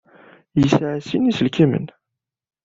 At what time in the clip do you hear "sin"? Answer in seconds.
1.01-1.21